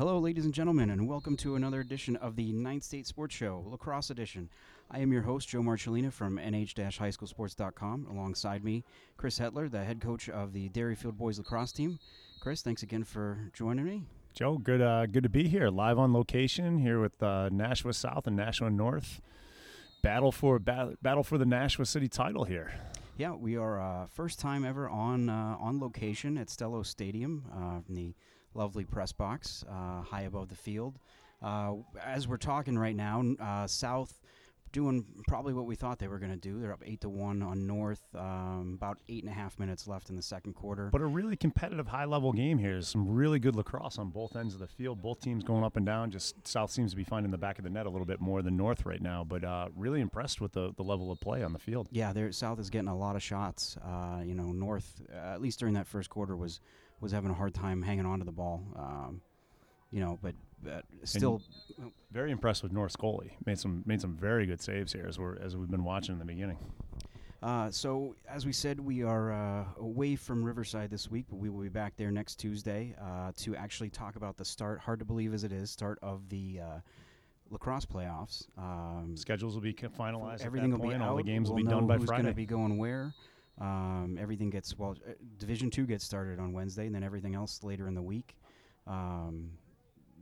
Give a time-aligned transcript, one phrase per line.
[0.00, 3.62] Hello, ladies and gentlemen, and welcome to another edition of the Ninth State Sports Show,
[3.66, 4.48] Lacrosse Edition.
[4.90, 8.06] I am your host, Joe Marcellina from nh-highschoolsports.com.
[8.10, 8.82] Alongside me,
[9.18, 11.98] Chris Hetler, the head coach of the Derryfield Boys Lacrosse team.
[12.40, 14.04] Chris, thanks again for joining me.
[14.32, 18.26] Joe, good uh, good to be here, live on location here with uh, Nashua South
[18.26, 19.20] and Nashua North.
[20.00, 22.72] Battle for battle, battle for the Nashua City title here.
[23.18, 27.82] Yeah, we are uh, first time ever on uh, on location at Stello Stadium uh,
[27.82, 28.14] from the
[28.54, 30.98] lovely press box uh, high above the field.
[31.42, 34.20] Uh, as we're talking right now, uh, South
[34.72, 36.60] doing probably what we thought they were going to do.
[36.60, 38.02] They're up eight to one on North.
[38.14, 40.90] Um, about eight and a half minutes left in the second quarter.
[40.92, 42.80] But a really competitive, high-level game here.
[42.82, 45.02] Some really good lacrosse on both ends of the field.
[45.02, 46.10] Both teams going up and down.
[46.10, 48.42] Just South seems to be finding the back of the net a little bit more
[48.42, 49.24] than North right now.
[49.24, 51.88] But uh, really impressed with the, the level of play on the field.
[51.90, 53.76] Yeah, South is getting a lot of shots.
[53.84, 56.60] Uh, you know, North uh, at least during that first quarter was
[57.00, 58.62] was having a hard time hanging on to the ball.
[58.76, 59.22] Um,
[59.90, 61.42] you know, but, but still,
[62.10, 63.30] Very impressed with North goalie.
[63.46, 66.18] Made some made some very good saves here as we're as we've been watching in
[66.18, 66.58] the beginning.
[67.42, 71.48] Uh, so, as we said, we are uh, away from Riverside this week, but we
[71.48, 75.06] will be back there next Tuesday uh, to actually talk about the start, hard to
[75.06, 76.80] believe as it is, start of the uh,
[77.48, 78.46] lacrosse playoffs.
[78.58, 80.44] Um, Schedules will be finalized.
[80.44, 80.98] everything that will point.
[80.98, 81.10] be out.
[81.10, 82.24] All the games we'll will be done by who's Friday.
[82.24, 83.14] going to be going where.
[83.58, 84.96] Um, everything gets well.
[85.08, 88.36] uh, Division two gets started on Wednesday, and then everything else later in the week.
[88.86, 89.52] Um,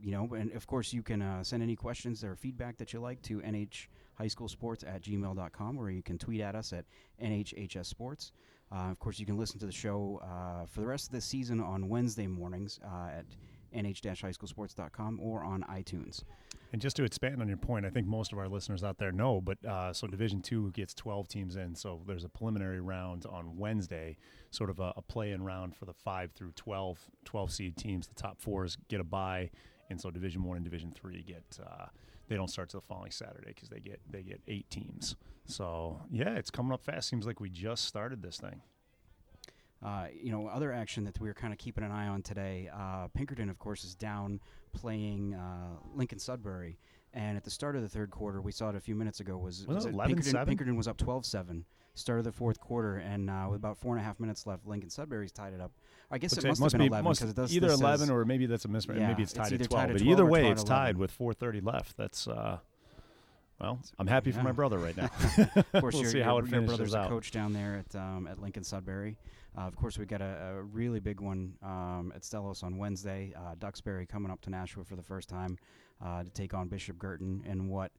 [0.01, 2.99] you know, and of course, you can uh, send any questions or feedback that you
[2.99, 6.85] like to nhhighschoolsports at gmail.com, or you can tweet at us at
[7.21, 8.31] nhhssports.
[8.71, 11.21] Uh, of course, you can listen to the show uh, for the rest of the
[11.21, 13.25] season on Wednesday mornings uh, at
[13.73, 16.23] nh-highschoolsports.com or on iTunes.
[16.71, 19.11] And just to expand on your point, I think most of our listeners out there
[19.11, 21.73] know, but uh, so Division Two gets 12 teams in.
[21.73, 24.17] So there's a preliminary round on Wednesday,
[24.51, 28.07] sort of a, a play-in round for the five through 12, 12 seed teams.
[28.07, 29.49] The top fours get a bye,
[29.89, 31.85] and so Division One and Division Three get uh,
[32.27, 35.15] they don't start till the following Saturday because they get they get eight teams.
[35.45, 37.09] So yeah, it's coming up fast.
[37.09, 38.61] Seems like we just started this thing.
[39.81, 42.69] Uh, you know, other action that we were kind of keeping an eye on today.
[42.73, 44.41] Uh, Pinkerton, of course, is down
[44.73, 46.77] playing uh, Lincoln Sudbury.
[47.13, 49.37] And at the start of the third quarter, we saw it a few minutes ago,
[49.37, 50.47] was, Was it Pinkerton, 11-7?
[50.47, 51.65] Pinkerton was up 12 7.
[51.95, 54.65] Start of the fourth quarter, and uh, with about four and a half minutes left,
[54.65, 55.71] Lincoln Sudbury's tied it up.
[56.11, 57.99] I guess Looks it like must, have been be 11 because it does either 11
[57.99, 58.99] says- or maybe that's a mismatch.
[58.99, 59.87] Yeah, maybe it's it's tied either at tied 12.
[59.93, 61.97] But 12 either way, it's tied with 4:30 left.
[61.97, 62.59] That's uh,
[63.59, 65.09] well, I'm happy for my brother right now.
[65.73, 67.95] Of course, We'll your, see your, how it your brother's a coach down there at
[67.99, 69.17] um, at Lincoln Sudbury.
[69.57, 73.33] Uh, of course, we got a, a really big one um, at Stellos on Wednesday.
[73.35, 75.57] Uh, Duxbury coming up to Nashua for the first time
[76.03, 77.91] uh, to take on Bishop Guertin and what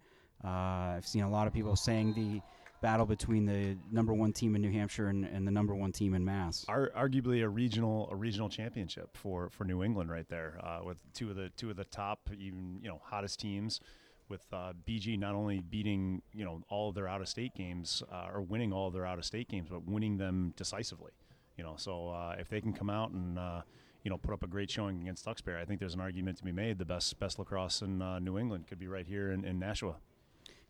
[0.45, 0.49] uh,
[0.97, 2.41] I've seen a lot of people saying the
[2.81, 6.15] battle between the number one team in New Hampshire and, and the number one team
[6.15, 6.65] in Mass.
[6.69, 10.99] Ar- arguably a regional a regional championship for, for New England right there uh, with
[11.13, 13.81] two of the two of the top even you know hottest teams
[14.29, 18.03] with uh, BG not only beating you know all of their out of state games
[18.13, 21.13] uh, or winning all of their out of state games but winning them decisively
[21.57, 23.61] you know so uh, if they can come out and uh,
[24.05, 26.45] you know put up a great showing against Duxbury I think there's an argument to
[26.45, 29.45] be made the best best lacrosse in uh, New England could be right here in,
[29.45, 29.97] in Nashua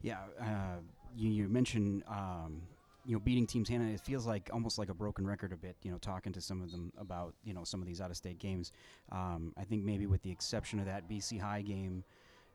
[0.02, 0.80] Yeah, uh,
[1.16, 2.62] you, you mentioned um,
[3.04, 3.88] you know beating teams hand.
[3.92, 5.76] It feels like almost like a broken record a bit.
[5.82, 8.16] You know, talking to some of them about you know some of these out of
[8.16, 8.72] state games.
[9.12, 12.04] Um, I think maybe with the exception of that BC High game,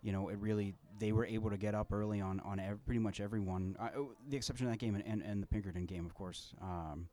[0.02, 3.00] you know, it really they were able to get up early on on ev- pretty
[3.00, 3.76] much everyone.
[3.80, 3.90] Uh,
[4.30, 6.54] the exception of that game and, and, and the Pinkerton game, of course.
[6.62, 7.08] Um,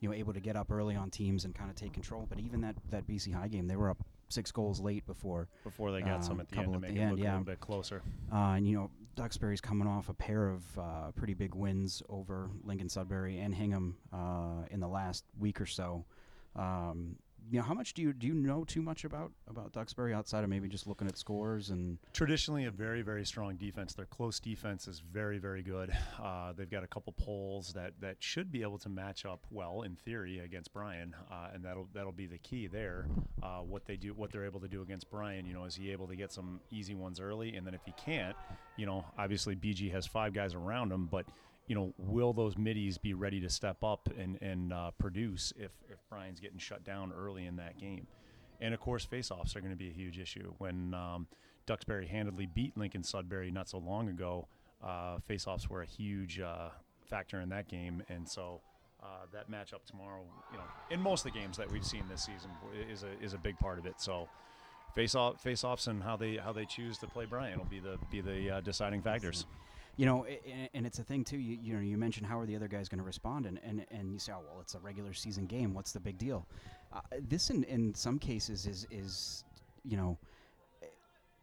[0.00, 2.26] you know, able to get up early on teams and kind of take control.
[2.28, 5.92] But even that that BC High game, they were up six goals late before before
[5.92, 7.30] they got some Um, at the end to make it end, look yeah.
[7.30, 8.02] a little bit closer
[8.32, 12.50] uh, and you know, Duxbury's coming off a pair of uh, pretty big wins over
[12.62, 16.04] Lincoln Sudbury and Hingham uh, in the last week or so.
[16.54, 17.16] Um,
[17.50, 20.44] you know, how much do you do you know too much about about Duxbury outside
[20.44, 21.98] of maybe just looking at scores and?
[22.12, 23.94] Traditionally a very very strong defense.
[23.94, 25.90] Their close defense is very very good.
[26.22, 29.82] Uh, they've got a couple polls that that should be able to match up well
[29.82, 33.06] in theory against Brian uh, and that'll that'll be the key there.
[33.42, 35.90] Uh, what they do what they're able to do against Brian you know is he
[35.90, 37.56] able to get some easy ones early?
[37.56, 38.36] And then if he can't
[38.76, 41.26] you know obviously BG has five guys around him but
[41.68, 45.70] you know, will those middies be ready to step up and, and uh, produce if,
[45.90, 48.06] if Brian's getting shut down early in that game?
[48.60, 50.54] And of course, faceoffs are going to be a huge issue.
[50.56, 51.26] When um,
[51.66, 54.48] Duxbury handedly beat Lincoln Sudbury not so long ago,
[54.82, 56.70] uh, faceoffs were a huge uh,
[57.04, 58.02] factor in that game.
[58.08, 58.62] And so
[59.02, 62.24] uh, that matchup tomorrow, you know, in most of the games that we've seen this
[62.24, 62.50] season,
[62.90, 64.00] is a is a big part of it.
[64.00, 64.28] So.
[64.94, 67.78] Face off, face offs, and how they how they choose to play Brian will be
[67.78, 69.44] the be the uh, deciding factors.
[69.98, 71.36] You know, i- and it's a thing too.
[71.36, 73.84] You, you know, you mentioned how are the other guys going to respond, and, and
[73.90, 75.74] and you say, oh well, it's a regular season game.
[75.74, 76.46] What's the big deal?
[76.92, 79.44] Uh, this in in some cases is is
[79.84, 80.16] you know.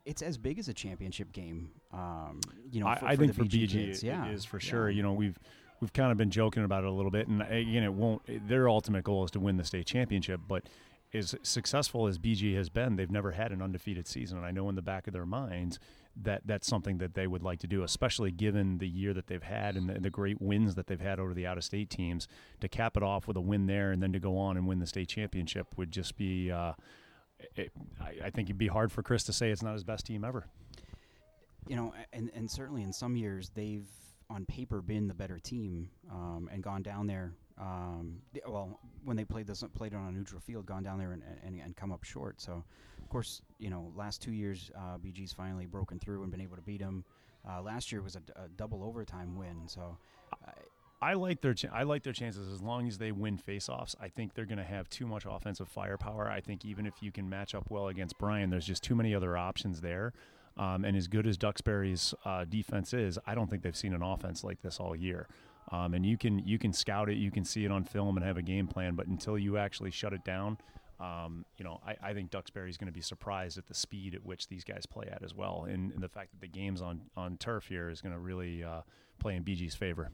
[0.05, 1.69] it's as big as a championship game.
[1.91, 2.39] Um,
[2.71, 4.03] you know, I, for, I for think the for BG, kids.
[4.03, 4.69] it yeah, is for yeah.
[4.69, 4.89] sure.
[4.89, 5.37] You know, we've
[5.81, 8.21] we've kind of been joking about it a little bit, and again, it won't.
[8.47, 10.63] Their ultimate goal is to win the state championship, but
[11.13, 14.37] as successful as BG has been, they've never had an undefeated season.
[14.37, 15.79] And I know in the back of their minds
[16.21, 19.43] that that's something that they would like to do, especially given the year that they've
[19.43, 22.27] had and the, the great wins that they've had over the out-of-state teams.
[22.61, 24.79] To cap it off with a win there, and then to go on and win
[24.79, 26.51] the state championship would just be.
[26.51, 26.73] Uh,
[27.55, 30.05] it, I, I think it'd be hard for Chris to say it's not his best
[30.05, 30.47] team ever.
[31.67, 33.87] you know, and and certainly in some years they've
[34.29, 37.33] on paper been the better team um, and gone down there.
[37.57, 38.17] Um,
[38.47, 41.59] well, when they played this, played on a neutral field, gone down there and, and,
[41.59, 42.41] and come up short.
[42.41, 42.63] So,
[43.01, 46.57] of course, you know, last two years uh, BG's finally broken through and been able
[46.57, 47.05] to beat them.
[47.47, 48.21] Uh, last year was a,
[48.57, 49.67] double overtime win.
[49.67, 49.97] So,
[50.45, 50.51] uh,
[51.01, 53.95] I like their ch- I like their chances as long as they win faceoffs.
[54.01, 56.29] I think they're going to have too much offensive firepower.
[56.29, 59.13] I think even if you can match up well against Brian, there's just too many
[59.13, 60.13] other options there.
[60.57, 64.01] Um, and as good as Duxbury's uh, defense is, I don't think they've seen an
[64.01, 65.27] offense like this all year.
[65.71, 68.25] Um, and you can you can scout it, you can see it on film and
[68.25, 70.57] have a game plan, but until you actually shut it down,
[70.99, 74.23] um, you know, I, I think is going to be surprised at the speed at
[74.23, 77.01] which these guys play at as well, and, and the fact that the games on
[77.17, 78.81] on turf here is going to really uh,
[79.19, 80.11] play in BG's favor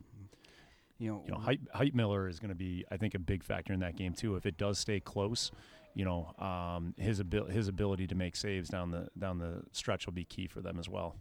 [1.01, 3.43] you know, you know, Height, Height Miller is going to be, I think, a big
[3.43, 4.35] factor in that game too.
[4.35, 5.51] If it does stay close,
[5.95, 10.05] you know, um, his abil- his ability to make saves down the down the stretch
[10.05, 11.15] will be key for them as well.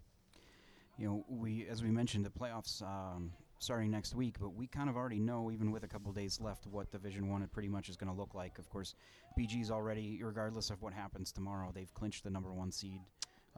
[0.99, 3.31] you know, we as we mentioned, the playoffs um,
[3.61, 6.65] starting next week, but we kind of already know, even with a couple days left,
[6.65, 8.57] what Division One pretty much is going to look like.
[8.57, 8.95] Of course,
[9.37, 13.01] BG's already, regardless of what happens tomorrow, they've clinched the number one seed.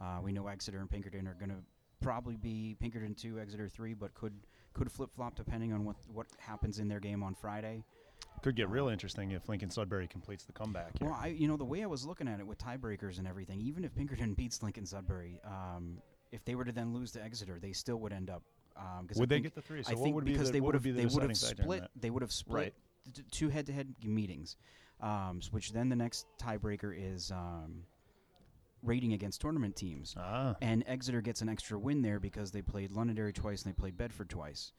[0.01, 1.63] Uh, we know Exeter and Pinkerton are going to
[2.01, 4.33] probably be Pinkerton two, Exeter three, but could
[4.73, 7.83] could flip flop depending on what what happens in their game on Friday.
[8.41, 10.99] Could get real interesting if Lincoln Sudbury completes the comeback.
[10.99, 11.07] Here.
[11.07, 13.61] Well, I you know the way I was looking at it with tiebreakers and everything,
[13.61, 16.01] even if Pinkerton beats Lincoln Sudbury, um,
[16.33, 18.43] if they were to then lose to Exeter, they still would end up.
[18.75, 19.83] Um, 'cause I would they get the three?
[19.83, 21.35] So I what think would because be the, they would have they would have deciding
[21.35, 22.73] factor in split they would have split Right.
[23.13, 24.57] t- t- two head-to-head meetings,
[24.99, 27.85] um, s- which then the next tiebreaker is um,
[28.81, 32.91] rating against tournament teams, Ah, and Exeter gets an extra win there because they played
[32.91, 34.71] Londonderry twice and they played Bedford twice.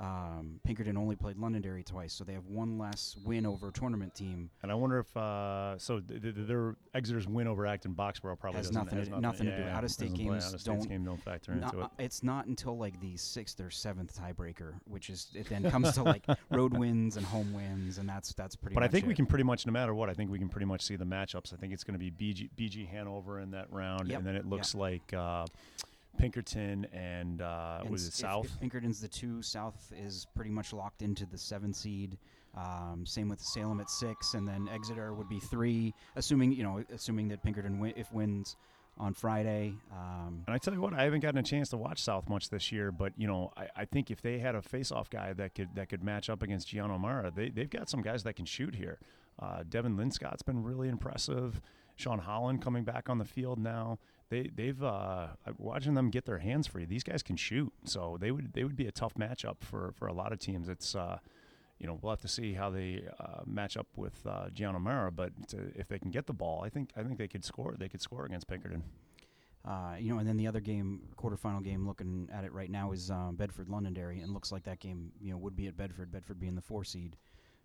[0.00, 4.14] Um, Pinkerton only played Londonderry twice, so they have one less win over a tournament
[4.14, 4.50] team.
[4.62, 8.58] and I wonder if uh, so th- th- their Exeter's win over Acton Boxborough probably
[8.58, 9.62] Has nothing has to do- nothing to do.
[9.62, 12.04] yeah, Out-of-state games Out-of-state's don't- game don't factor Not- into uh, it.
[12.04, 16.02] it's not until like the sixth or seventh tiebreaker, which is it then comes to
[16.02, 18.74] like road wins and home wins, and that's that's pretty.
[18.74, 20.66] But I think we can pretty much, no matter what, I think we can pretty
[20.66, 21.52] much see the matchups.
[21.52, 24.18] I think it's going to be BG, BG Hanover in that round, Yep.
[24.18, 25.46] and then it looks like uh,
[26.18, 28.44] Pinkerton and, uh, And was it if- South?
[28.46, 32.18] If, Pinkerton's the two, South is pretty much locked into the seven seed.
[32.54, 36.84] Um, same with Salem at six, and then Exeter would be three, assuming you know,
[36.92, 38.56] assuming that Pinkerton win, if wins
[38.98, 39.74] on Friday.
[39.90, 42.50] Um, and I tell you what, I haven't gotten a chance to watch South much
[42.50, 45.54] this year, but you know, I, I think if they had a face-off guy that
[45.54, 48.44] could that could match up against Gianno Mara, they they've got some guys that can
[48.44, 48.98] shoot here.
[49.38, 51.62] Uh, Devin Linscott's been really impressive.
[51.96, 53.98] Sean Holland coming back on the field now.
[54.32, 56.86] They they've uh, watching them get their hands free.
[56.86, 60.06] These guys can shoot, so they would they would be a tough matchup for for
[60.08, 60.68] a lot of teams.
[60.68, 61.18] It's uh,
[61.78, 65.12] you know we'll have to see how they uh, match up with uh, Gianno Mara,
[65.12, 67.74] but uh if they can get the ball, I think I think they could score.
[67.78, 68.84] They could score against Pinkerton.
[69.64, 72.92] uh, you know, and then the other game, quarterfinal game, looking at it right now
[72.92, 76.10] is um, Bedford Londonderry, and looks like that game, you know, would be at Bedford.
[76.10, 77.16] Bedford being the four seed.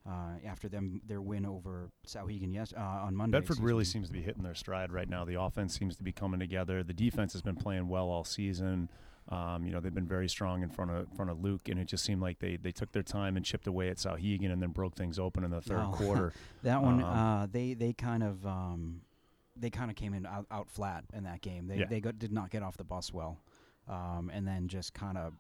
[0.07, 3.39] Uh, after them, their win over Souhegan yes uh, on Monday.
[3.39, 3.83] Bedford really me.
[3.85, 5.25] seems to be hitting their stride right now.
[5.25, 6.81] The offense seems to be coming together.
[6.81, 8.89] The defense has been playing well all season.
[9.29, 11.85] Um, you know they've been very strong in front of front of Luke, and it
[11.89, 14.69] just seemed like they, they took their time and chipped away at Souhegan, and then
[14.69, 15.91] broke things open in the third Oh.
[15.97, 16.31] quarter.
[16.63, 19.01] That one, Um, uh, they they kind of um,
[19.57, 21.67] they kind of came in out, out flat in that game.
[21.67, 21.87] They Yeah.
[21.89, 23.39] they got, did not get off the bus well,
[23.89, 25.33] um, and then just kind of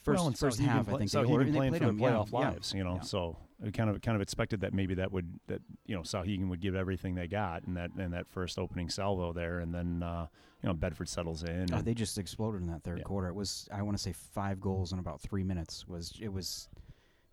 [0.00, 0.86] first well, first half.
[0.86, 2.38] play- I think they, they playing played for the yeah, playoff yeah.
[2.38, 2.94] lives, you know.
[2.94, 3.00] yeah.
[3.02, 6.48] So we kind of kind of expected that maybe that would that you know Souhegan
[6.48, 10.02] would give everything they got in that in that first opening salvo there, and then
[10.02, 10.26] uh,
[10.62, 11.72] you know Bedford settles in.
[11.72, 13.04] And- they just exploded in that third Yeah.
[13.04, 13.28] quarter.
[13.28, 15.86] It was I want to say five goals in about three minutes.
[15.86, 16.68] Was it was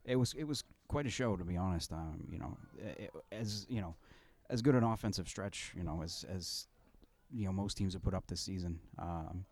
[0.05, 1.91] it was it was quite a show to be honest.
[1.91, 3.95] Um, you know, it, as you know,
[4.49, 6.67] as good an offensive stretch you know as as
[7.31, 8.79] you know most teams have put up this season.
[8.97, 9.45] Um,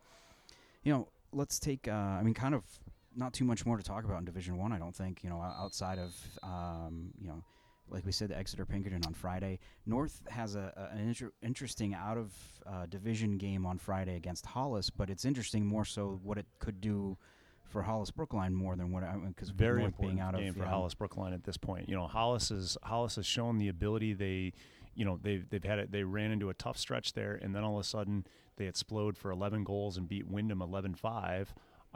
[0.84, 1.88] you know, let's take.
[1.88, 2.63] Uh, I mean, kind of
[3.17, 4.71] not too much more to talk about in Division One.
[4.71, 5.24] I, don't think.
[5.24, 7.43] You know, outside of um, you know.
[7.89, 9.59] Like we said, the Exeter Pinkerton on Friday.
[9.86, 12.33] North has a, a- an inter- interesting out of
[12.65, 16.81] uh, division game on Friday against Hollis, but it's interesting more so what it could
[16.81, 17.17] do
[17.63, 20.55] for Hollis Brookline more than what I because very North important being out game of
[20.55, 21.88] for yeah, Hollis Brookline at this point.
[21.88, 24.51] You know, Hollis is Hollis has shown the ability they
[24.95, 25.91] you know they've they've had it.
[25.91, 28.25] They ran into a tough stretch there, and then all of a sudden
[28.57, 31.47] they explode for 11 goals and beat Windham 11-5.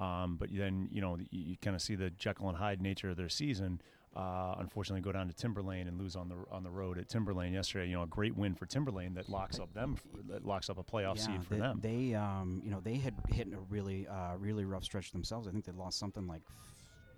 [0.01, 3.11] Um, but then you know you, you kind of see the Jekyll and Hyde nature
[3.11, 3.81] of their season.
[4.13, 7.53] Uh, unfortunately, go down to Timberlane and lose on the on the road at Timberlane
[7.53, 7.87] yesterday.
[7.87, 10.77] You know, a great win for Timberlane that locks up them, for, that locks up
[10.77, 11.79] a playoff yeah, seed for they, them.
[11.81, 15.47] They, um, you know, they had hit a really, uh, really rough stretch themselves.
[15.47, 16.41] I think they lost something like,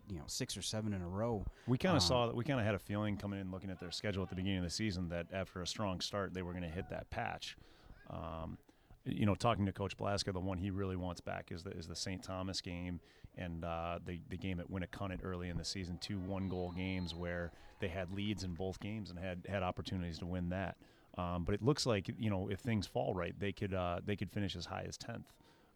[0.08, 1.44] you know, six or seven in a row.
[1.66, 2.36] We kind Um, of saw that.
[2.36, 4.60] We kind of had a feeling coming in, looking at their schedule at the beginning
[4.60, 7.58] of the season, that after a strong start, they were going to hit that patch.
[8.12, 8.60] Um,
[9.06, 11.88] you know, talking to Coach Blaska, the one he really wants back is the is
[11.88, 12.24] the St.
[12.24, 13.00] Thomas game
[13.38, 17.14] and uh, the the game at Winnacunnet early in the season, two one goal games
[17.14, 20.78] where they had leads in both games and had had opportunities to win that.
[21.18, 24.16] Um, but it looks like you know if things fall right, they could uh, they
[24.16, 25.34] could finish as high as tenth.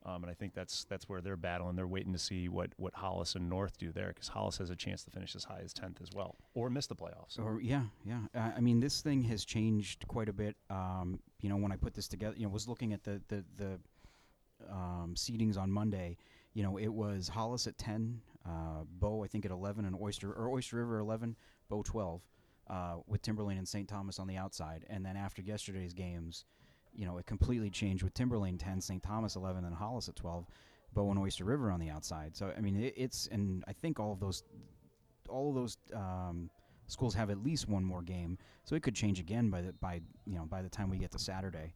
[0.07, 1.75] Um, and I think that's that's where they're battling.
[1.75, 4.75] They're waiting to see what, what Hollis and North do there because Hollis has a
[4.75, 7.37] chance to finish as high as tenth as well, or miss the playoffs.
[7.37, 8.21] Or yeah, yeah.
[8.33, 10.55] Uh, I mean, this thing has changed quite a bit.
[10.69, 13.43] Um, you know, when I put this together, you know, was looking at the the
[13.57, 13.79] the
[14.71, 16.17] um, seedings on Monday.
[16.53, 20.31] You know, it was Hollis at ten, uh, Bow I think at eleven, and Oyster
[20.31, 21.35] or Oyster River eleven,
[21.69, 22.21] Bow twelve,
[22.69, 23.89] uh, with Timberlane and St.
[23.89, 24.85] Thomas on the outside.
[24.89, 26.45] And then after yesterday's games,
[26.97, 29.01] you know, it completely changed with Timberlane ten, St.
[29.01, 30.45] Thomas eleven, and Hollis at twelve,
[30.93, 32.35] Bow and Oyster River on the outside.
[32.35, 34.43] So I mean, it, it's and I think all of those,
[35.29, 35.77] all of those.
[35.93, 36.49] Um,
[36.89, 40.01] schools have at least one more game, so it could change again by the by
[40.25, 41.73] you know by the time we get to Saturday.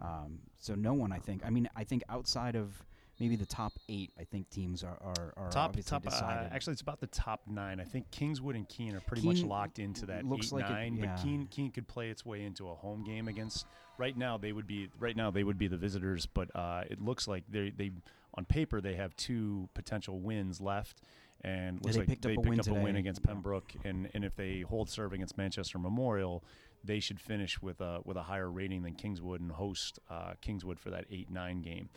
[0.00, 1.42] Um, so no one, I think.
[1.44, 2.84] I mean, I think outside of
[3.20, 6.82] maybe the top eight, I think teams are are, are top top uh, actually it's
[6.82, 10.24] about the top nine i think kingswood and keene are pretty much locked into that
[10.24, 11.06] looks eight like it- nine yeah.
[11.14, 13.66] but keene keene could play its way into a home game against
[13.98, 17.00] right now they would be right now they would be the visitors but uh, it
[17.00, 17.90] looks like they they
[18.34, 21.02] on paper they have two potential wins left
[21.42, 22.98] and looks they like picked up they a picked win up a win today.
[23.00, 23.32] against Yeah.
[23.32, 26.42] Pembroke, and, and if they hold serve against Manchester Memorial,
[26.82, 30.80] they should finish with a with a higher rating than Kingswood and host uh, Kingswood
[30.80, 31.90] for that eight nine game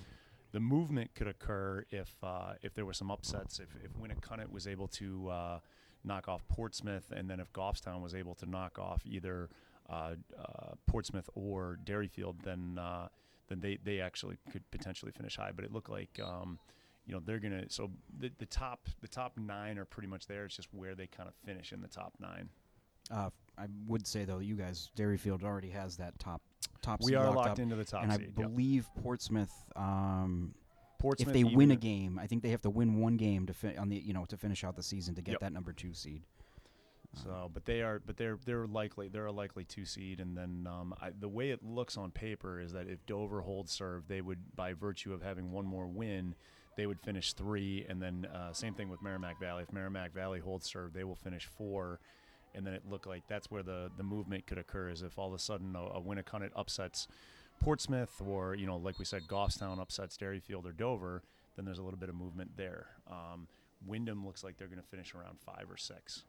[0.57, 3.59] the movement could occur if uh, if there were some upsets.
[3.59, 5.59] If if Winnacunnet was able to uh,
[6.03, 9.49] knock off Portsmouth, and then if Goffstown was able to knock off either
[9.87, 13.07] uh, uh, Portsmouth or Derryfield, then uh,
[13.49, 15.51] then they, they actually could potentially finish high.
[15.55, 16.57] But it looked like um,
[17.05, 20.45] you know they're gonna so the, the top the top nine are pretty much there.
[20.45, 22.49] It's just where they kind of finish in the top nine.
[23.11, 26.41] uh, I would say though, you guys, Derryfield already has that top
[26.81, 27.01] top.
[27.03, 28.33] We are locked locked up, into the top and seed.
[28.37, 28.49] I yep.
[28.49, 29.53] believe Portsmouth.
[29.75, 30.53] Um,
[30.99, 33.53] Portsmouth if they win a game, I think they have to win one game to
[33.53, 35.39] fi- on the you know to finish out the season to get Yep.
[35.41, 36.23] that number two seed.
[37.23, 40.67] So, but they are, but they're they're likely they're a likely two seed, and then
[40.69, 44.21] um, I, the way it looks on paper is that if Dover holds serve, they
[44.21, 46.35] would, by virtue of having one more win,
[46.75, 49.63] they would finish three, and then uh, same thing with Merrimack Valley.
[49.63, 51.99] If Merrimack Valley holds serve, they will finish four,
[52.57, 54.89] and then it looked like that's where the the movement could occur.
[54.89, 57.07] Is if all of a sudden a, a Winnacunnet upsets
[57.59, 61.23] Portsmouth, or you know, like we said, Goffstown upsets Derryfield or Dover,
[61.55, 62.87] then there's a little bit of movement there.
[63.09, 63.47] Um,
[63.85, 66.23] Windham looks like they're going to finish around five or six.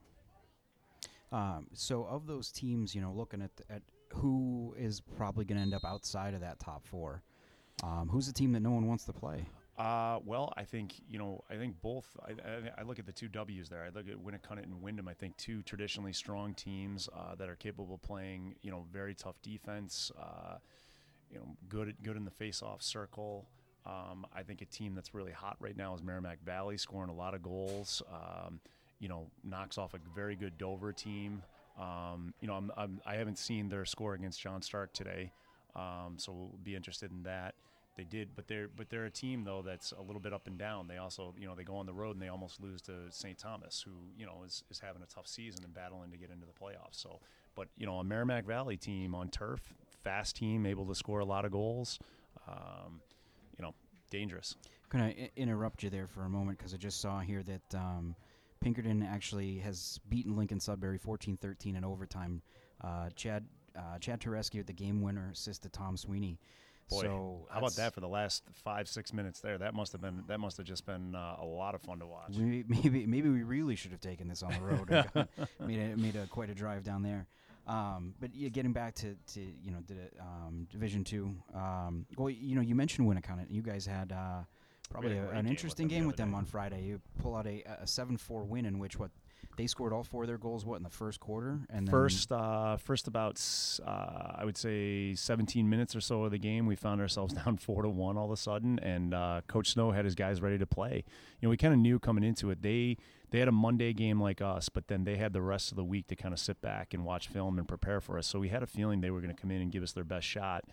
[1.32, 3.82] Um, so of those teams, you know, looking at at
[4.14, 7.22] who is probably going to end up outside of that top four,
[7.82, 9.46] um, who's the team that no one wants to play?
[9.78, 11.44] Uh, well, I think you know.
[11.48, 12.08] I think both.
[12.26, 13.84] I, I, I look at the two W's there.
[13.84, 15.06] I look at Winnacunnet and Windham.
[15.06, 18.56] I think two traditionally strong teams uh, that are capable of playing.
[18.62, 20.10] You know, very tough defense.
[20.20, 20.56] Uh,
[21.30, 23.46] you know, good good in the face-off circle.
[23.86, 27.14] Um, I think a team that's really hot right now is Merrimack Valley, scoring a
[27.14, 28.02] lot of goals.
[28.12, 28.60] Um,
[28.98, 31.42] you know, knocks off a very good Dover team.
[31.80, 35.30] Um, you know, I'm, I'm, I haven't seen their score against John Stark today,
[35.76, 37.54] um, so we'll be interested in that.
[37.98, 40.56] They did, but they're but they're a team though that's a little bit up and
[40.56, 40.86] down.
[40.86, 43.36] They also, you know, they go on the road and they almost lose to St.
[43.36, 46.46] Thomas, who you know is, is having a tough season and battling to get into
[46.46, 46.92] the playoffs.
[46.92, 47.18] So,
[47.56, 49.74] but you know, a Merrimack Valley team on turf,
[50.04, 51.98] fast team, able to score a lot of goals.
[52.46, 53.00] Um,
[53.58, 53.74] you know,
[54.10, 54.54] dangerous.
[54.92, 58.14] To I- interrupt you there for a moment because I just saw here that um,
[58.60, 62.42] Pinkerton actually has beaten Lincoln Sudbury 14-13 in overtime.
[62.80, 63.44] Uh, Chad
[63.76, 66.38] uh, Chad Tereski with the game winner assist to Tom Sweeney.
[66.90, 69.58] Boy, so how about that for the last five six minutes there?
[69.58, 72.06] That must have been that must have just been uh, a lot of fun to
[72.06, 72.30] watch.
[72.36, 75.28] Maybe, maybe maybe we really should have taken this on the road.
[75.60, 77.26] made a, made a quite a drive down there.
[77.66, 81.34] Um, but yeah, getting back to, to you know did it, um, Division Two.
[81.54, 83.50] Um, well, you know you mentioned Winnacunnet.
[83.50, 84.44] You guys had uh,
[84.90, 86.36] probably a an game interesting game with them day.
[86.38, 86.84] on Friday.
[86.84, 89.10] You pull out a a seven four win in which what
[89.58, 90.64] they scored all four of their goals.
[90.64, 93.42] What in the first quarter and First, uh, first about
[93.84, 97.58] uh, I would say 17 minutes or so of the game, we found ourselves down
[97.58, 100.56] four to one all of a sudden, and uh, Coach Snow had his guys ready
[100.58, 101.04] to play.
[101.40, 102.96] You know, we kind of knew coming into it they
[103.30, 105.84] they had a Monday game like us, but then they had the rest of the
[105.84, 108.26] week to kind of sit back and watch film and prepare for us.
[108.26, 110.04] So we had a feeling they were going to come in and give us their
[110.04, 110.64] best shot.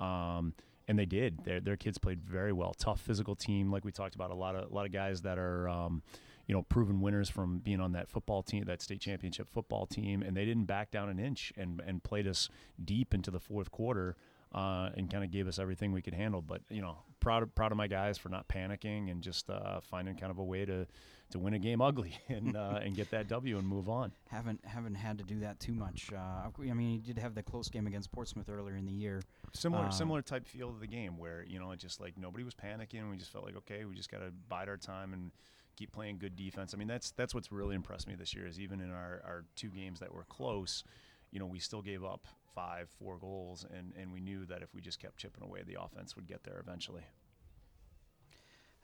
[0.00, 0.54] Um,
[0.86, 1.44] and they did.
[1.44, 2.72] Their their kids played very well.
[2.72, 4.30] Tough physical team, like we talked about.
[4.30, 6.02] A lot of a lot of guys that are, um,
[6.48, 10.22] you know, proven winners from being on that football team, that state championship football team,
[10.22, 12.48] and they didn't back down an inch and and played us
[12.82, 14.16] deep into the fourth quarter.
[14.50, 17.54] Uh, and kind of gave us everything we could handle, but you know, proud of,
[17.54, 20.64] proud of my guys for not panicking and just uh, finding kind of a way
[20.64, 20.86] to,
[21.30, 24.10] to win a game ugly and uh, and get that W and move on.
[24.30, 26.10] haven't haven't had to do that too much.
[26.16, 29.20] Uh, I mean, you did have the close game against Portsmouth earlier in the year.
[29.52, 32.42] Similar Uh, similar type feel of the game where you know it just like nobody
[32.42, 33.10] was panicking.
[33.10, 35.30] We just felt like okay, we just got to bide our time and
[35.78, 36.74] keep playing good defense.
[36.74, 39.44] I mean that's that's what's really impressed me this year is even in our, our
[39.54, 40.82] two games that were close,
[41.30, 44.74] you know we still gave up five four goals and and we knew that if
[44.74, 47.02] we just kept chipping away, the offense would get there eventually.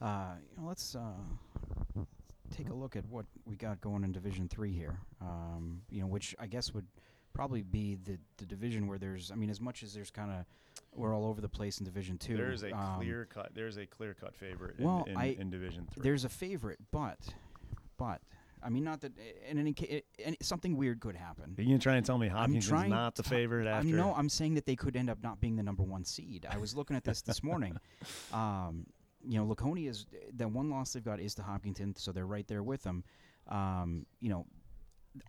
[0.01, 2.01] Uh, you know, let's uh,
[2.57, 4.99] take a look at what we got going in Division Three here.
[5.21, 6.87] Um, you know, which I guess would
[7.35, 9.31] probably be the the division where there's.
[9.31, 10.47] I mean, as much as there's kind of
[10.97, 12.37] we're all over the place in Division Two.
[12.37, 13.51] There's a um, clear cut.
[13.55, 16.03] There's a clear cut favorite in, Well, in, I- in Division Three.
[16.03, 17.19] There's a favorite, but
[17.99, 18.21] but
[18.63, 19.13] I mean, not that
[19.49, 20.03] in any case,
[20.41, 21.55] something weird could happen.
[21.59, 23.89] Are you gonna tell me Hopkins is trying not the to- favorite after?
[23.89, 26.47] I'm, no, I'm saying that they could end up not being the number one seed.
[26.49, 27.77] I was looking at this this morning.
[28.33, 28.87] Um,
[29.27, 32.47] you know, Laconia is the one loss they've got is to Hopkinton, so they're right
[32.47, 33.05] there with them.
[33.49, 34.47] Um, you know,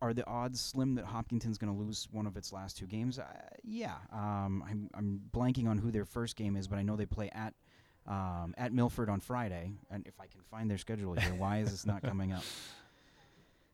[0.01, 3.19] are the odds slim that Hopkinton's going to lose one of its last two games?
[3.19, 3.25] Uh,
[3.63, 7.05] yeah, um, I'm I'm blanking on who their first game is, but I know they
[7.05, 7.53] play at
[8.07, 9.73] um, at Milford on Friday.
[9.89, 12.43] And if I can find their schedule here, why is this not coming up?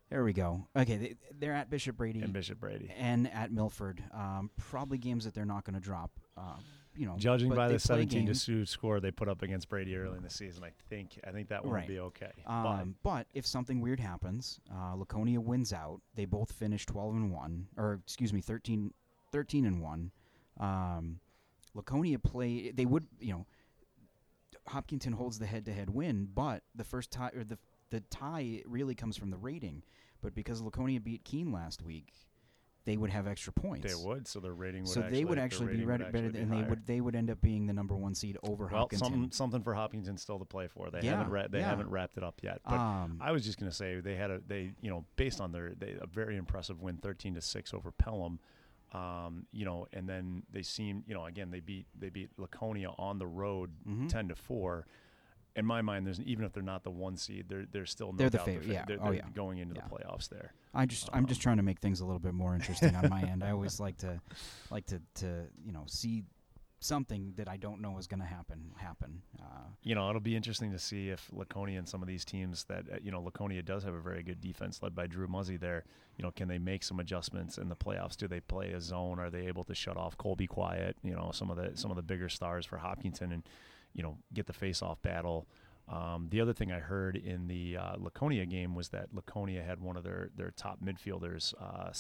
[0.10, 0.68] There we go.
[0.76, 2.92] Okay, they, they're at Bishop Brady and Bishop Brady.
[2.98, 4.04] and at Milford.
[4.14, 6.12] Um, probably games that they're not going to drop.
[6.36, 6.56] Uh,
[7.02, 10.18] you know, Judging by the 17 to 2 score they put up against Brady early
[10.18, 11.88] in the season, I think I think that one Right.
[11.88, 12.32] will be okay.
[12.46, 16.00] Um, but if something weird happens, uh, Laconia wins out.
[16.14, 18.94] They both finish 12 and one, or excuse me, 13,
[19.32, 20.12] 13 and one.
[20.60, 21.20] Um,
[21.74, 22.70] Laconia play.
[22.70, 23.46] They would, you know,
[24.68, 27.58] Hopkinton holds the head-to-head win, but the first tie or the
[27.90, 29.82] the tie really comes from the rating.
[30.22, 32.14] But because Laconia beat Keene last week,
[32.86, 33.86] they would have extra points.
[33.86, 36.30] they would, so their rating would so actually they would actually be would better, actually
[36.30, 38.82] be and they would they would end up being the number one seed over well,
[38.82, 39.06] Hopkinton.
[39.06, 40.90] something something for Hopkinton still to play for.
[40.90, 41.70] They Yeah, haven't ra- they yeah.
[41.70, 42.60] haven't wrapped it up yet.
[42.68, 45.40] But um, I was just going to say they had a they you know based
[45.42, 48.40] on their they, a very impressive win 13 to 6 over Pelham.
[48.94, 52.90] Um, you know, and then they seem, you know, again they beat they beat Laconia
[52.98, 54.10] on the road mhm.
[54.10, 54.86] 10 to 4
[55.56, 58.18] in my mind there's even if they're not the one seed they're they're still no
[58.18, 58.86] They're the doubt favorite, fa- yeah.
[58.88, 59.26] they're, Oh, they're yeah.
[59.34, 59.82] going into Yeah.
[59.88, 62.34] the playoffs there I just I'm just Um, trying to make things a little bit
[62.34, 63.44] more interesting on my end.
[63.44, 64.22] I always like to
[64.70, 66.24] like to to you know see
[66.84, 69.22] something that I don't know is going to happen happen.
[69.40, 69.44] Uh,
[69.84, 72.86] you know it'll be interesting to see if Laconia and some of these teams that
[72.92, 75.84] uh, you know Laconia does have a very good defense led by Drew Muzzy there
[76.18, 79.20] you know can they make some adjustments in the playoffs do they play a zone
[79.20, 81.98] are they able to shut off Colby Quiet you know some of the some of
[81.98, 83.44] the bigger stars for Hopkinton and
[83.94, 85.48] you know get the face off battle
[85.88, 89.82] um, the other thing I heard in the uh, Laconia game was that Laconia had
[89.82, 91.92] one of their their top midfielders uh,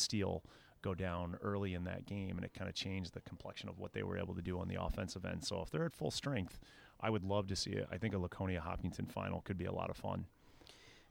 [0.81, 3.93] go down early in that game and it kind of changed the complexion of what
[3.93, 6.59] they were able to do on the offensive end so if they're at full strength
[7.01, 7.87] I would love to see it.
[7.91, 10.25] I think a Laconia Hopkinton final could be a lot of fun.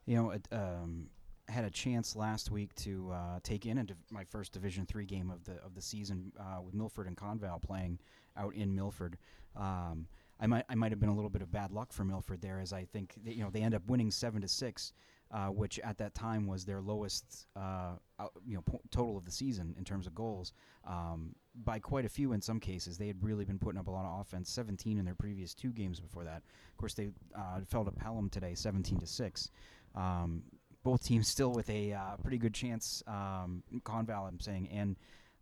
[0.06, 1.08] you know, it, um,
[1.48, 5.04] I had a chance last week to uh, take in div- my first Division three
[5.04, 7.98] game of the of the season uh, with Milford and Conval playing
[8.36, 9.18] out in Milford.
[9.56, 10.06] Um,
[10.40, 12.61] I might I might have been a little bit of bad luck for Milford there,
[12.61, 14.92] as I think you know they end up winning seven to six,
[15.31, 19.24] uh, which at that time was their lowest uh, out, you know po- total of
[19.24, 20.53] the season in terms of goals
[20.87, 22.96] um, by quite a few in some cases.
[22.96, 25.70] They had really been putting up a lot of offense, 17 in their previous two
[25.70, 26.42] games before that.
[26.70, 29.50] Of course, they uh, fell to Pelham today, 17 to six.
[29.94, 30.42] Um,
[30.83, 33.03] both teams still with a uh, pretty good chance.
[33.07, 34.96] Um, Conval, I'm saying, and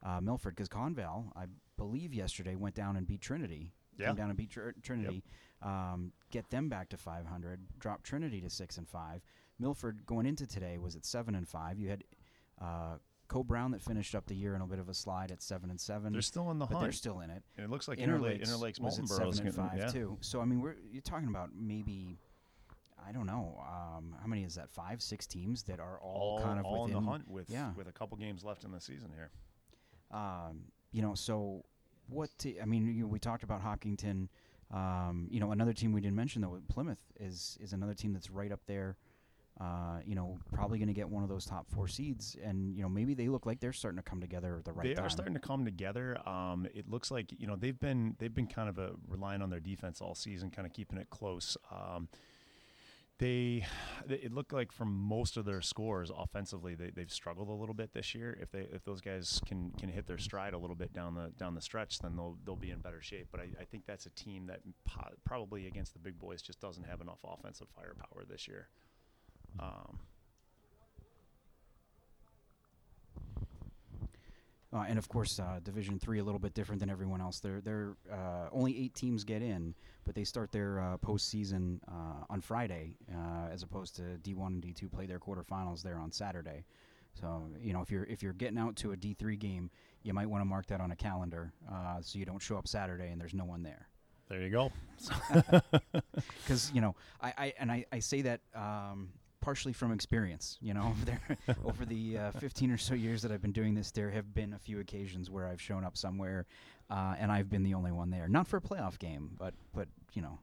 [0.05, 1.45] uh, Milford, because Conval, I
[1.77, 3.73] believe yesterday went down and beat Trinity.
[3.99, 4.07] Yeah.
[4.07, 5.23] Came down and beat Tr- Trinity.
[5.63, 7.61] Um, get them back to 500.
[7.79, 9.23] Drop Trinity to six and five.
[9.59, 11.79] Milford going into today was at seven and five.
[11.79, 12.05] You had
[12.61, 15.71] uh, Coe-Brown that finished up the year in a bit of a slide at seven
[15.71, 16.13] and seven.
[16.13, 17.43] They're still in the but they're still in it.
[17.57, 19.87] and it looks like Interlakes, Interlake, Interlake's was at seven and five yeah.
[19.89, 20.17] too.
[20.21, 22.19] So I mean, we're you're talking about maybe
[23.07, 24.71] I don't know um, how many is that?
[24.71, 27.05] Five, six teams that are all, all, kind of all in within.
[27.05, 27.73] the hunt with yeah.
[27.77, 29.31] with a couple games left in the season here.
[30.11, 31.65] Um, you know, so
[32.09, 32.31] what?
[32.39, 34.29] T- I mean, you know, we talked about Hopkinton.
[34.73, 38.31] Um, you know, another team we didn't mention though, Plymouth is is another team that's
[38.31, 38.97] right up there.
[39.61, 42.83] Uh, you know, probably going to get one of those top four seeds, and you
[42.83, 45.05] know maybe they look like they're starting to come together the right they time.
[45.05, 46.17] are starting to come together.
[46.29, 49.51] Um, it looks like you know they've been they've been kind of a, relying on
[49.51, 51.57] their defense all season, kind of keeping it close.
[51.73, 52.09] Um,
[53.19, 53.67] they
[54.09, 57.93] it looked like from most of their scores offensively they, they've struggled a little bit
[57.93, 58.39] this year.
[58.41, 61.33] If they if those guys can can hit their stride a little bit down the
[61.39, 63.29] down the stretch then they'll they'll be in better shape.
[63.31, 66.61] But I, I think that's a team that po- probably against the big boys just
[66.61, 68.69] doesn't have enough offensive firepower this year.
[69.59, 69.99] Um,
[74.73, 77.41] Uh, and of course, uh, Division Three a little bit different than everyone else.
[77.41, 82.25] They're, they're uh, only eight teams get in, but they start their uh, postseason uh,
[82.29, 86.65] on Friday, uh, as opposed to D1 and D2 play their quarterfinals there on Saturday.
[87.19, 89.71] So you know, if you're if you're getting out to a D3 game,
[90.03, 92.69] you might want to mark that on a calendar uh, so you don't show up
[92.69, 93.89] Saturday and there's no one there.
[94.29, 94.71] there you go
[96.43, 99.09] Because you know, I, I and I, I say that um,
[99.49, 100.59] partially from experience.
[100.61, 103.75] You know, over there over the uh, 15 or so years that I've been doing
[103.75, 106.45] this, there have been a few occasions where I've shown up somewhere,
[106.91, 108.29] uh, and I've been the only one there.
[108.29, 110.39] Not for a playoff game, but but you know,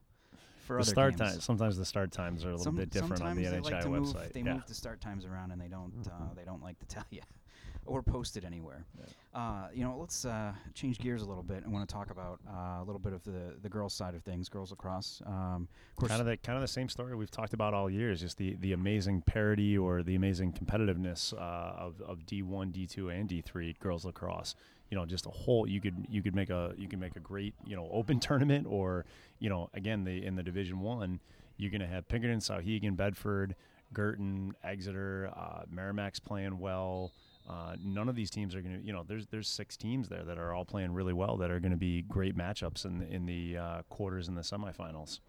[0.65, 1.31] for the other start games.
[1.33, 3.73] time sometimes the start times are a little Some- bit different on the NHI like
[3.85, 6.63] website Move, they yeah move the start times around, and they don't uh, they don't
[6.63, 7.21] like to tell you
[7.85, 8.85] or post it anywhere.
[9.33, 11.63] Uh, you know, let's uh, change gears a little bit.
[11.65, 14.23] I want to talk about uh, a little bit of the the girls' side of
[14.23, 15.21] things, girls lacrosse.
[15.25, 15.67] Um,
[16.01, 18.21] of kind of the kind of the same story we've talked about all year is
[18.21, 21.37] just the the amazing parity or the amazing competitiveness uh,
[21.77, 24.55] of of D1, D2, and D3 girls lacrosse.
[24.89, 27.19] You know, just a whole you could you could make a you can make a
[27.19, 29.05] great you know open tournament or
[29.39, 31.19] you know again the in the Division One
[31.57, 33.55] you're going to have Pinkerton, Souhegan, Bedford,
[33.93, 37.11] Guertin, Exeter, uh, Merrimack's playing well.
[37.47, 40.23] Uh, none of these teams are going to, you know, there's there's six teams there
[40.23, 43.25] that are all playing really well that are going to be great matchups in in
[43.25, 45.19] the uh, quarters and the semifinals.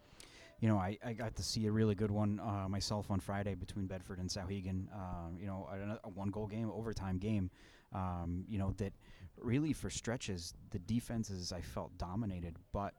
[0.59, 3.53] you know, I, I got to see a really good one uh, myself on Friday
[3.53, 4.87] between Bedford and Souhegan.
[4.93, 7.51] Um, you know, a, a one goal game, overtime game.
[7.93, 8.93] Um, you know, that
[9.39, 12.93] really for stretches, the defenses I felt dominated, but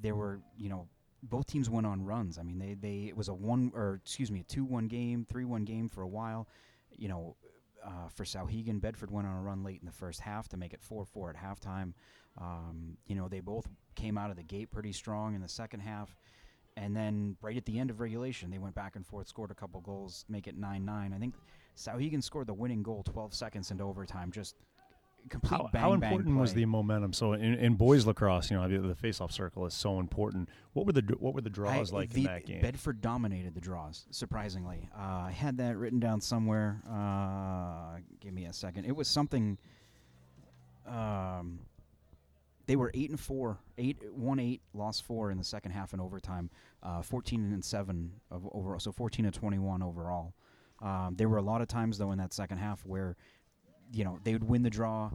[0.00, 0.88] there were, you know,
[1.24, 2.38] both teams went on runs.
[2.38, 5.26] I mean, they, they it was a one or excuse me, a two one game,
[5.28, 6.48] three one game for a while.
[6.96, 7.36] You know,
[7.88, 10.72] uh, for Souhegan, Bedford went on a run late in the first half to make
[10.72, 11.94] it four four at halftime.
[12.40, 15.80] Um, you know, they both came out of the gate pretty strong in the second
[15.80, 16.14] half.
[16.76, 19.54] And then right at the end of regulation, they went back and forth, scored a
[19.54, 21.12] couple goals, make it 9 9.
[21.12, 21.34] I think
[21.76, 24.30] Souhegan scored the winning goal 12 seconds into overtime.
[24.30, 24.56] Just
[25.28, 27.12] complete How, bang, how bang important was the momentum?
[27.12, 30.48] So in, in boys lacrosse, you know, the, the face-off circle is so important.
[30.72, 32.60] What were the what were the draws I- like the, in that game?
[32.60, 34.88] Bedford dominated the draws, surprisingly.
[34.96, 36.80] Uh, I had that written down somewhere.
[36.90, 38.84] Uh, give me a second.
[38.86, 39.58] It was something.
[40.86, 41.60] Um,
[42.66, 46.00] they were eight and four, eight one eight, lost four in the second half in
[46.00, 46.50] overtime.
[46.82, 50.34] Uh, Fourteen and seven of overall, so fourteen to twenty one overall.
[50.80, 53.16] Um, there were a lot of times though in that second half where,
[53.92, 55.10] you know, they would win the draw.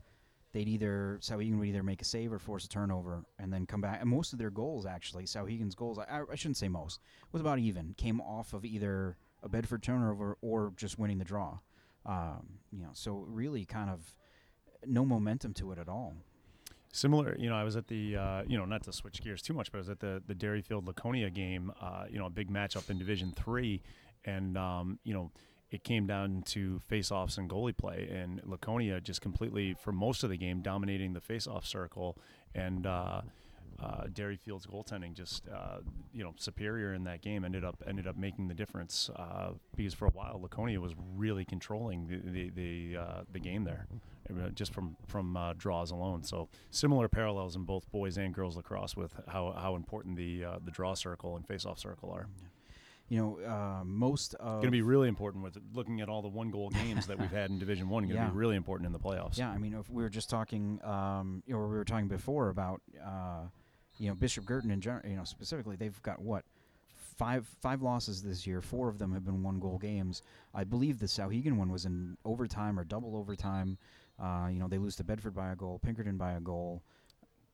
[0.52, 3.82] They'd either Souhegan would either make a save or force a turnover, and then come
[3.82, 4.00] back.
[4.02, 7.00] And most of their goals, actually, Souhegan's goals, I, I shouldn't say most,
[7.32, 7.96] was about even.
[7.98, 11.58] Came off of either a Bedford turnover or just winning the draw.
[12.06, 14.16] Um, you know, so really kind of
[14.86, 16.14] no momentum to it at all.
[16.92, 19.54] Similar, you know, I was at the, uh, you know, not to switch gears too
[19.54, 22.52] much, but I was at the the Derryfield Laconia game, uh, you know, a big
[22.52, 23.82] matchup in Division Three,
[24.26, 25.32] and um, you know,
[25.74, 30.30] it came down to face-offs and goalie play, and Laconia just completely, for most of
[30.30, 32.16] the game, dominating the face-off circle,
[32.54, 33.22] and uh,
[33.82, 35.80] uh, Derryfield's goaltending just, uh,
[36.14, 37.44] you know, superior in that game.
[37.44, 41.44] Ended up ended up making the difference uh, because for a while Laconia was really
[41.44, 43.88] controlling the the the, uh, the game there,
[44.54, 46.24] just from from uh, draws alone.
[46.24, 50.72] So similar parallels in both boys and girls lacrosse with how, how important the the
[50.72, 52.28] draw circle and face-off circle are.
[53.10, 56.30] You know, uh, most of Going to be really important with looking at all the
[56.30, 58.04] one goal games that we've had in Division One.
[58.04, 58.30] Going to Yeah.
[58.30, 59.38] be really important in the playoffs.
[59.38, 62.50] Yeah, I mean, if we were just talking, um, you know, we were talking before
[62.50, 63.42] about, uh,
[64.00, 66.46] you know, Bishop Guertin in general, you know, specifically, they've got what
[67.18, 68.62] five five losses this year.
[68.62, 70.24] Four of them have been one goal games.
[70.56, 73.78] I believe the Souhegan one was in overtime or double overtime.
[74.20, 76.82] Uh, you know, they lose to Bedford by a goal, Pinkerton by a goal.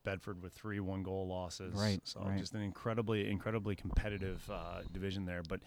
[0.04, 1.74] Bedford with three one goal losses.
[1.76, 2.40] Right, So right.
[2.40, 5.42] just an incredibly incredibly competitive uh, division there.
[5.48, 5.60] But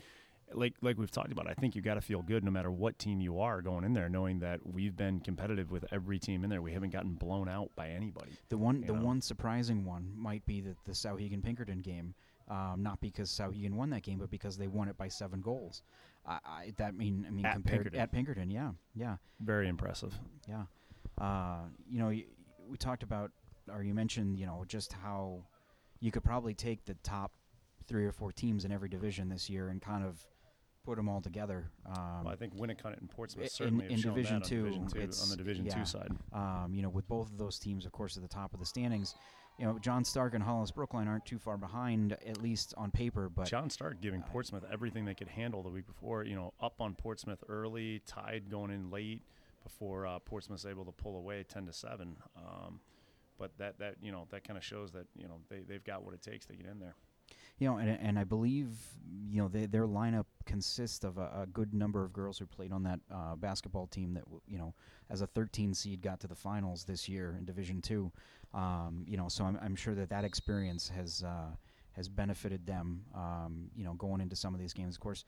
[0.55, 2.99] like like we've talked about, I think you got to feel good no matter what
[2.99, 6.51] team you are going in there, knowing that we've been competitive with every team in
[6.51, 6.61] there.
[6.63, 8.33] We haven't gotten blown out by anybody.
[8.49, 9.03] The one, the know.
[9.03, 12.15] one surprising one might be the the Souhegan Pinkerton game.
[12.49, 15.83] Um, not because Souhegan won that game, but because they won it by seven goals.
[16.27, 18.01] I, I that mean I mean At compared Pinkerton.
[18.01, 19.17] at Pinkerton, yeah, yeah.
[19.41, 20.13] Very impressive.
[20.49, 20.65] Yeah.
[21.19, 22.25] Uh, you know, y-
[22.69, 23.31] we talked about,
[23.71, 25.45] or you mentioned, you know, just how
[26.01, 27.33] you could probably take the top
[27.87, 30.25] three or four teams in every division this year and kind of
[30.85, 31.71] put them all together.
[31.87, 34.99] Um, Well, I think Winnacunnet and Portsmouth certainly have in Division Two, on Division Two,
[34.99, 35.75] it's- on the Division yeah.
[35.75, 36.13] Two side.
[36.33, 38.67] um, you know, with both of those teams, of course, at the top of the
[38.67, 39.15] standings.
[39.59, 43.29] You know, John Stark and Hollis Brookline aren't too far behind, at least on paper.
[43.29, 46.25] But John Stark giving uh, Portsmouth everything they could handle the week before.
[46.25, 49.23] You know, up on Portsmouth early, tied going in late
[49.63, 52.17] before uh, Portsmouth's able to pull away ten to seven.
[52.37, 52.81] Um,
[53.43, 56.05] but that that you know that kind of shows that you know they they've got
[56.05, 56.95] what it takes to get in there.
[57.59, 58.69] You know, and, and I believe
[59.29, 62.73] you know they, their lineup consists of a, a good number of girls who played
[62.73, 64.75] on that uh, basketball team that you know
[65.11, 68.13] as a 13 seed got to the finals this year in Division Two.
[68.55, 71.57] Um, you know, so I'm, I'm sure that that experience has uh,
[71.93, 73.03] has benefited them.
[73.13, 75.25] Um, you know, going into some of these games, of course.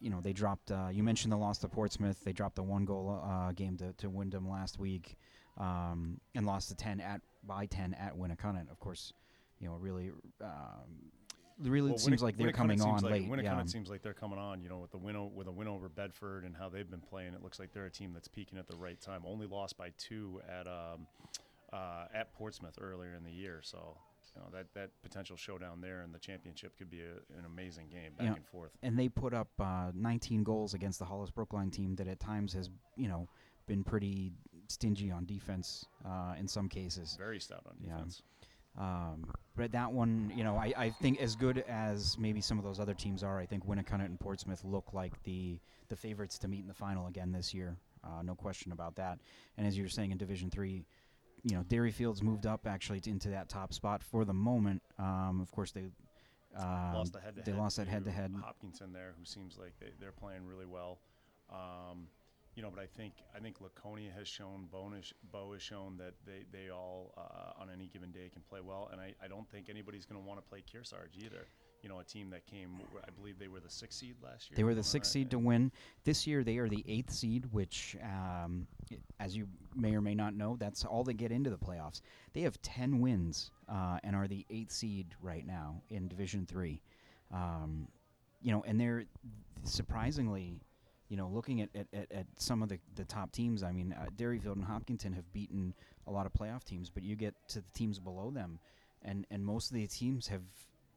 [0.00, 0.72] You know, they dropped.
[0.72, 2.22] Uh, you mentioned the loss to Portsmouth.
[2.22, 5.16] They dropped a one-goal uh, game to, to Windham last week,
[5.56, 8.70] um, and lost to 10 at by 10 at Winnacunnet.
[8.70, 9.12] Of course,
[9.60, 10.10] you know, really
[10.42, 11.10] um,
[11.62, 13.30] really Well, seems Winnic- like they're coming on like, late.
[13.30, 13.64] Winnacunnet yeah.
[13.66, 14.60] seems like they're coming on.
[14.62, 17.00] You know, with the win o- with a win over Bedford and how they've been
[17.00, 19.22] playing, it looks like they're a team that's peaking at the right time.
[19.26, 21.06] Only lost by two at um,
[21.72, 23.96] uh, at Portsmouth earlier in the year, so
[24.34, 27.88] you know that that potential showdown there in the championship could be a, an amazing
[27.88, 28.70] game back and forth.
[28.82, 32.52] and they put up uh, 19 goals against the Hollis Brookline team that at times
[32.52, 33.28] has, you know,
[33.66, 34.32] been pretty
[34.70, 37.16] stingy on defense uh, in some cases.
[37.18, 37.94] Very stout on Yeah.
[37.96, 38.22] defense.
[38.78, 42.64] Um, but that one, you know, I, I think as good as maybe some of
[42.64, 46.48] those other teams are, I think Winnacunnet and Portsmouth look like the the favorites to
[46.48, 47.76] meet in the final again this year.
[48.04, 49.18] Uh, no question about that.
[49.56, 50.84] And as you were saying in Division Three,
[51.42, 54.82] you know, Derryfield's moved up actually t- into that top spot for the moment.
[54.98, 55.86] Um, of course, they
[56.56, 58.34] um, lost the head-to-head they lost that to head-to-head.
[58.42, 60.98] Hopkinton there, who seems like they, they're playing really well.
[61.50, 62.08] Um,
[62.56, 65.98] you know, but I think I think Laconia has shown, Bow has, Bow has shown
[65.98, 69.28] that they they all uh, on any given day can play well, and I, I
[69.28, 71.46] don't think anybody's going to want to play Kearsarge either.
[71.82, 74.56] You know, a team that came, I believe they were the sixth seed last year.
[74.56, 75.20] They were the sixth right?
[75.20, 75.70] seed to win.
[76.02, 78.66] This year, they are the eighth seed, which, um,
[79.20, 82.00] as you may or may not know, that's all they get into the playoffs.
[82.32, 86.80] They have ten wins uh, and are the eighth seed right now in Division Three.
[87.32, 87.86] Um,
[88.40, 89.04] you know, and they're
[89.62, 90.58] surprisingly,
[91.08, 93.62] you know, looking at, at, at, at some of the, the top teams.
[93.62, 95.74] I mean, uh, Derryfield and Hopkinton have beaten
[96.06, 98.58] a lot of playoff teams, but you get to the teams below them,
[99.02, 100.42] and and most of the teams have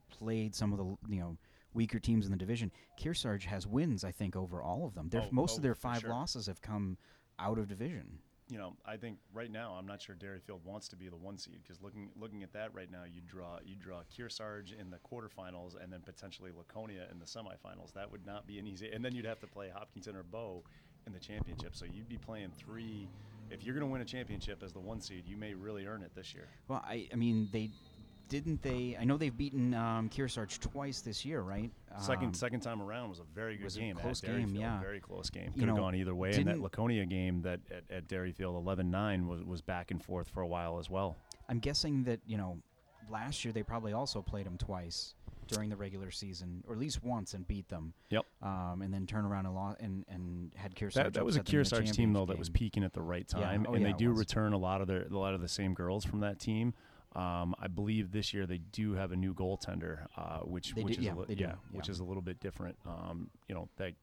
[0.08, 1.36] played some of the you know
[1.74, 2.72] weaker teams in the division.
[3.00, 5.08] Kearsarge has wins, I think, over all of them.
[5.08, 6.10] Their, Oh, most oh, of their five sure.
[6.10, 6.96] losses have come
[7.38, 8.18] out of division.
[8.50, 11.38] You know, I think right now I'm not sure Derryfield wants to be the one
[11.38, 14.98] seed because looking looking at that right now, you draw you draw Kearsarge in the
[14.98, 17.92] quarterfinals and then potentially Laconia in the semifinals.
[17.94, 18.90] That would not be an easy.
[18.90, 20.64] And then you'd have to play Hopkinton or Bow
[21.06, 21.76] in the championship.
[21.76, 23.08] So you'd be playing three.
[23.50, 26.02] If you're going to win a championship as the one seed, you may really earn
[26.02, 26.48] it this year.
[26.68, 27.70] Well, I, I mean, they
[28.30, 28.96] didn't they?
[28.98, 31.70] I know they've beaten um, Kearsarge twice this year, right?
[31.98, 33.96] Second Um, second time around was a very good was a game.
[33.96, 34.80] close game, yeah.
[34.80, 35.52] very close game.
[35.52, 36.32] Could have gone either way.
[36.32, 40.40] And that Laconia game that at, at Derryfield 11-9 was was back and forth for
[40.40, 41.18] a while as well.
[41.50, 42.58] I'm guessing that you know,
[43.10, 45.14] last year they probably also played them twice
[45.48, 47.92] during the regular season, or at least once, and beat them.
[48.10, 48.24] Yep.
[48.40, 50.94] Um, and then turn around and lost and and had Kearsarge.
[50.94, 52.84] That, that was a upset them in the Kearsarge team though championship that was peaking
[52.84, 53.40] at the right Yeah.
[53.40, 55.48] time, Oh, and yeah, they do return a lot of their a lot of the
[55.48, 56.72] same girls from that team.
[57.16, 60.94] Um, I believe this year they do have a new goaltender, uh, which They which
[60.94, 62.76] do- is yeah, a li- do, yeah, which is a little bit different.
[62.86, 63.94] Um, you know that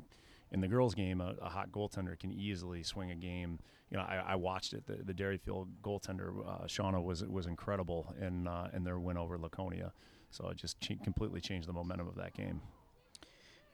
[0.51, 3.59] in the girls' game, a, a hot goaltender can easily swing a game.
[3.91, 4.85] You know, I, I watched it.
[4.85, 9.37] The, the Derryfield goaltender, uh, Shauna, was was incredible in uh, in their win over
[9.37, 9.93] Laconia.
[10.29, 12.59] So it just ch- completely changed the momentum of that game.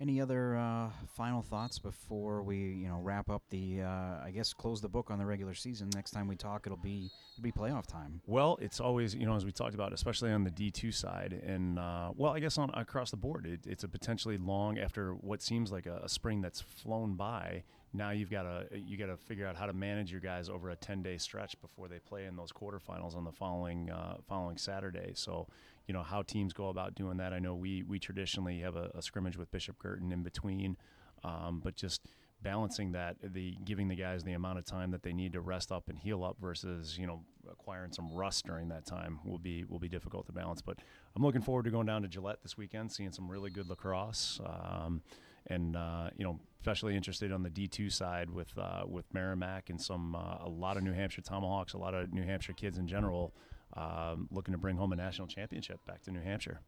[0.04, 3.84] Any other uh, final thoughts before we, you know, wrap up the?
[3.84, 5.90] Uh, I guess close the book on the regular season.
[5.96, 8.20] Next time we talk, it'll be it'll be playoff time.
[8.28, 11.42] Well, it's always you know as we talked about, especially on the D two side,
[11.48, 15.14] and uh, well, I guess on across the board, it, it's a potentially long after
[15.14, 17.64] what seems like a, a spring that's flown by.
[17.94, 20.72] Now you've got to you got to figure out how to manage your guys over
[20.72, 24.58] a ten day stretch before they play in those quarterfinals on the following uh, following
[24.58, 25.14] Saturday.
[25.14, 25.48] So
[25.88, 27.34] you know how teams go about doing that.
[27.34, 30.78] I know we we traditionally have a, a scrimmage with Bishop Guertin in between,
[31.24, 32.08] um, but just
[32.44, 35.72] balancing that the giving the guys the amount of time that they need to rest
[35.72, 39.64] up and heal up versus you know acquiring some rust during that time will be
[39.64, 40.78] will be difficult to balance but
[41.16, 44.40] i'm looking forward to going down to gillette this weekend seeing some really good lacrosse
[44.46, 45.02] um,
[45.48, 49.82] and uh, you know especially interested on the d2 side with uh, with merrimack and
[49.82, 52.88] some uh, a lot of new hampshire tomahawks a lot of new hampshire kids in
[52.88, 53.34] general
[53.76, 56.60] um, looking to bring home a national championship back to new hampshire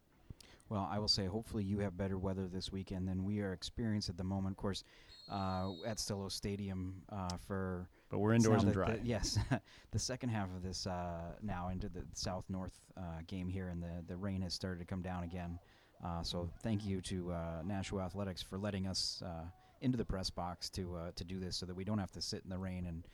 [0.68, 4.12] Well, I will say, hopefully, you have better weather this weekend than we are experiencing
[4.14, 4.54] at the moment.
[4.54, 4.82] Of course,
[5.30, 9.38] uh, at Stillo Stadium uh, for but we're indoors and dry the- yes,
[9.92, 13.80] the second half of this uh, now into the south north uh, game here, and
[13.82, 15.58] the the rain has started to come down again.
[16.04, 19.44] Uh, so thank you to uh, Nashua Athletics for letting us uh,
[19.80, 22.20] into the press box to uh, to do this, so that we don't have to
[22.20, 23.06] sit in the rain and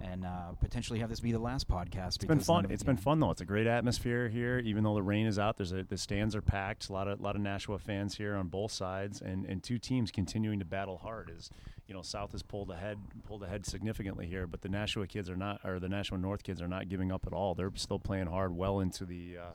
[0.00, 2.16] and uh, potentially have this be the last podcast.
[2.16, 2.70] It's been fun.
[2.70, 3.30] It's been fun though.
[3.30, 5.56] It's a great atmosphere here, even though the rain is out.
[5.56, 6.88] There's a, the stands are packed.
[6.88, 10.10] A lot of lot of Nashua fans here on both sides, and, and two teams
[10.10, 11.30] continuing to battle hard.
[11.36, 11.50] As
[11.86, 15.36] you know, South has pulled ahead pulled ahead significantly here, but the Nashua kids are
[15.36, 17.54] not, or the Nashua North kids are not giving up at all.
[17.54, 19.52] They're still playing hard, well into the uh,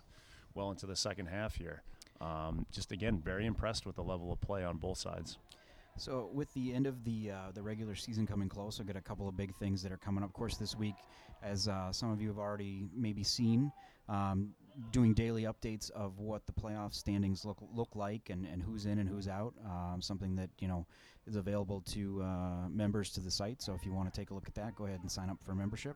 [0.54, 1.84] well into the second half here.
[2.22, 5.38] Um, just again, very impressed with the level of play on both sides.
[5.98, 9.02] So, with the end of the uh, the regular season coming close, I've got a
[9.02, 10.30] couple of big things that are coming up.
[10.30, 10.96] Of course, this week,
[11.44, 13.72] as uh, some of you have already maybe seen,
[14.10, 14.50] um,
[14.92, 18.98] doing daily updates of what the playoff standings look look like and, and who's in
[19.00, 19.54] and who's out.
[19.66, 20.86] Um, something that you know
[21.28, 23.62] is available to uh, members to the site.
[23.62, 25.38] So, if you want to take a look at that, go ahead and sign up
[25.46, 25.96] for membership.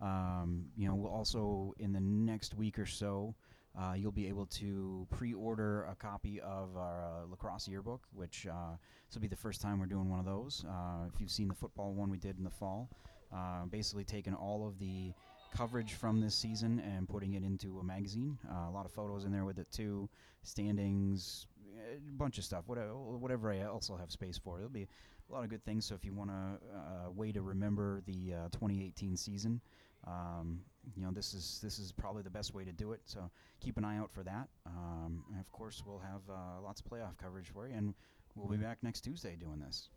[0.00, 3.34] Um, you know, we'll also in the next week or so
[3.76, 8.72] uh, you'll be able to pre-order a copy of our uh, lacrosse yearbook, which uh,
[9.06, 10.64] this will be the first time we're doing one of those.
[10.68, 12.88] Uh, if you've seen the football one we did in the fall,
[13.34, 15.12] uh, basically taking all of the
[15.56, 18.36] coverage from this season and putting it into a magazine.
[18.50, 20.08] Uh, a lot of photos in there with it too,
[20.42, 22.64] standings, a bunch of stuff.
[22.66, 24.56] Whatever, whatever I also have space for.
[24.56, 24.88] There'll be
[25.30, 25.84] a lot of good things.
[25.84, 29.60] So if you want a way to remember the 2018 season.
[30.06, 30.60] Um,
[30.96, 33.00] you know, this is this is probably the best way to do it.
[33.04, 34.48] So keep an eye out for that.
[34.66, 37.94] Um, and of course, we'll have uh, lots of playoff coverage for you, and
[38.34, 39.88] we'll be back next Tuesday doing this.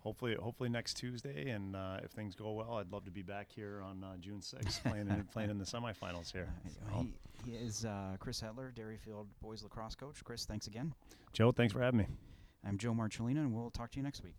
[0.00, 3.48] Hopefully, hopefully next Tuesday, and uh, if things go well, I'd love to be back
[3.50, 6.48] here on uh, June 6th playing in, playing in the semifinals here.
[6.68, 7.00] So.
[7.00, 10.22] He, he, is uh, Chris Hetler, Derryfield boys lacrosse coach.
[10.22, 10.94] Chris, thanks again.
[11.32, 12.06] Joe, thanks for having me.
[12.64, 14.36] I'm Joe Marcellina, and we'll talk to you next week.